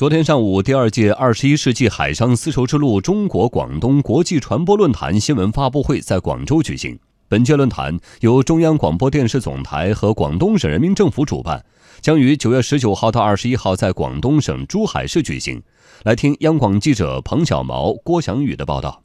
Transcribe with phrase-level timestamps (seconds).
[0.00, 6.98] 昨天上午，第二届二十一世纪海上丝绸之路中国广东国际传播论坛新闻发布会在广州举行。
[7.28, 11.62] 本届论坛由中央广播电视总台和广东省人民政府主办，
[12.00, 15.62] 将于九月十九号到二十一号在广东省珠海市举行。
[16.04, 19.02] 来听央广记者彭小毛、郭翔宇的报道。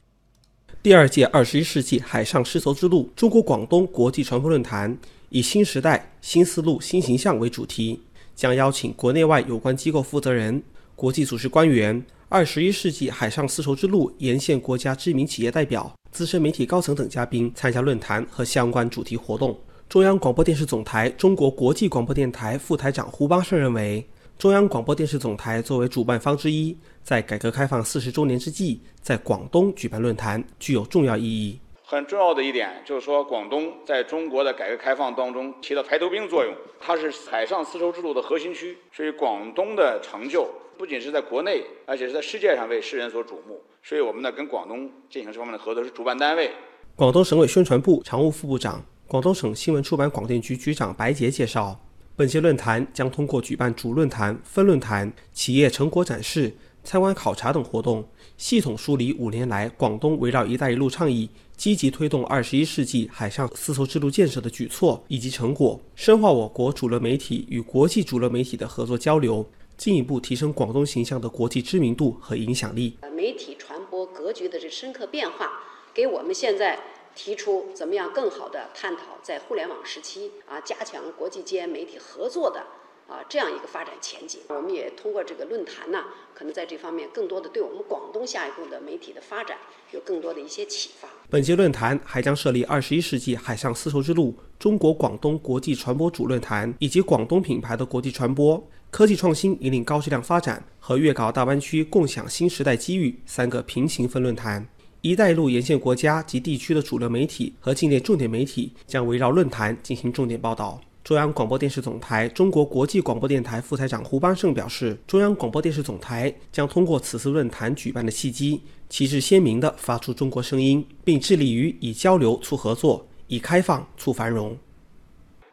[0.82, 4.96] 第二届二十一世纪海上丝绸之路中国广东国际传播论坛
[5.28, 8.00] 以“新时代、新思路、新形象”为主题，
[8.34, 10.62] 将邀请国内外有关机构负责人。
[10.96, 19.56] 国际组织官员、二十一世纪海上丝绸之路沿线国家知名企业代表、资深媒体高层等嘉宾参加论坛和相关主题活动。
[19.90, 24.04] 中央广播电视总台中国国际广播电台副台长胡邦胜认为，
[24.38, 26.74] 中央广播电视总台作为主办方之一，
[27.04, 31.60] 在改革开放四十周年之际，在广东举办论坛具有重要意义。
[31.88, 40.50] 很重要的一点就是说，广东在中国的改革开放当中起到排头兵作用，它是海上丝绸之路的核心区，所以广东的成就。
[40.76, 43.62] 不仅是在国内，而且是在世界上为世人所瞩目。
[43.84, 46.50] 所以，我们呢跟广东进行这方面的合作，是主办单位。
[46.96, 51.78] 广东省委宣传部常务副部长、广东省新闻出版广电局局长白杰介绍，
[52.16, 56.52] 本届论坛将通过举办主论坛、分论坛、企业成果展示、
[56.86, 69.44] 参观考察等活动，系统梳理五年来广东围绕“一带一路”倡议积极推动二十一世纪海上丝绸之路建设的举措以及成果，深化我国主流媒体与国际主流媒体的合作交流。
[69.76, 72.96] 进一步提升广东形象的国际知名度和影响力。
[73.14, 75.50] 媒体传播格局的这深刻变化，
[75.92, 76.78] 给我们现在
[77.14, 82.64] 提出怎么样更好的探讨在互联网时期啊，加强国际间媒体合作的。
[83.08, 86.04] 啊，这样一个发展前景，我们也通过这个论坛呢，
[86.34, 89.56] 可能在这方面更多的对我们广东下一步的媒体的发展
[89.92, 91.08] 有更多的一些启发。
[91.30, 104.66] 本届论坛还将设立二十一世纪海上丝绸之路中国广东国际传播主论坛，以及广东品牌的国际传播、科技创新引领高质量发展和粤港澳大湾区共享新时代机遇三个平行分论坛。
[105.02, 110.80] 一带一路沿线国家及地区的主流媒体和境内重点媒体将围绕论坛进行重点报道。
[111.06, 124.58] 中央广播电视总台中国国际广播电台副台长胡邦胜表示，中央广播电视总台将通过此次论坛举办的契机，旗帜鲜明地发出中国声音，并致力于以交流促合作，以开放促繁荣。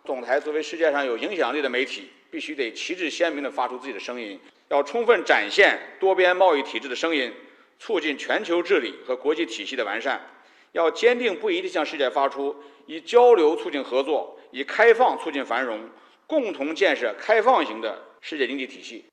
[0.03, 4.39] 总台作为世界上有影响力的媒体，必须得旗帜鲜明地发出自己的声音，
[4.69, 7.31] 要充分展现多边贸易体制的声音，
[7.77, 10.19] 促进全球治理和国际体系的完善。
[10.73, 15.89] 要坚定不移地向世界发出以交流促进合作、以开放促进繁荣，
[16.27, 19.05] 共同建设开放型的世界经济体系。